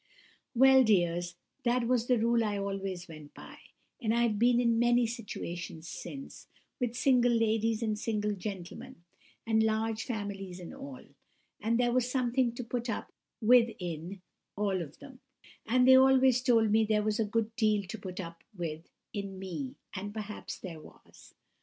"Well, 0.55 0.83
dears, 0.83 1.35
that 1.63 1.87
was 1.87 2.07
the 2.07 2.17
rule 2.17 2.43
I 2.43 2.57
always 2.57 3.07
went 3.07 3.35
by, 3.35 3.59
and 4.01 4.15
I've 4.15 4.39
been 4.39 4.59
in 4.59 4.79
many 4.79 5.05
situations 5.05 5.87
since—with 5.89 6.95
single 6.95 7.31
ladies, 7.31 7.83
and 7.83 7.99
single 7.99 8.31
gentlemen, 8.31 9.03
and 9.45 9.61
large 9.61 10.05
families, 10.05 10.59
and 10.59 10.73
all; 10.73 11.05
and 11.61 11.79
there 11.79 11.91
was 11.93 12.09
something 12.09 12.51
to 12.55 12.63
put 12.63 12.89
up 12.89 13.11
with 13.41 13.69
in 13.77 14.23
all 14.55 14.81
of 14.81 14.97
them; 14.97 15.19
and 15.67 15.87
they 15.87 15.97
always 15.97 16.41
told 16.41 16.71
me 16.71 16.83
there 16.83 17.03
was 17.03 17.19
a 17.19 17.23
good 17.23 17.55
deal 17.55 17.83
to 17.83 17.99
put 17.99 18.19
up 18.19 18.43
with 18.57 18.89
in 19.13 19.37
me, 19.37 19.75
and 19.95 20.15
perhaps 20.15 20.57
there 20.57 20.79
was. 20.81 21.35